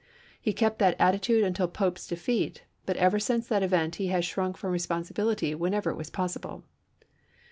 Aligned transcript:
He 0.41 0.51
kept 0.51 0.79
that 0.79 0.95
attitude 0.99 1.43
until 1.43 1.67
Pope's 1.67 2.07
defeat, 2.07 2.63
but 2.87 2.97
ever 2.97 3.19
since 3.19 3.47
that 3.47 3.61
event 3.61 3.97
he 3.97 4.07
has 4.07 4.25
shrunk 4.25 4.57
from 4.57 4.71
responsibility 4.71 5.53
whenever 5.53 5.91
it 5.91 5.95
was 5.95 6.09
possible." 6.09 6.63